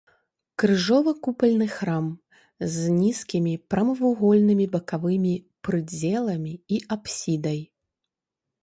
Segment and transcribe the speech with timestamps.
[0.61, 2.05] Крыжова-купальны храм
[2.77, 5.33] з нізкімі прамавугольнымі бакавымі
[5.69, 7.59] прыдзеламі і апсідай.